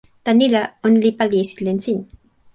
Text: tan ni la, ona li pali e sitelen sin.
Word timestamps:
tan 0.27 0.35
ni 0.39 0.47
la, 0.53 0.61
ona 0.85 0.97
li 1.03 1.11
pali 1.17 1.37
e 1.41 1.45
sitelen 1.49 1.79
sin. 1.85 1.99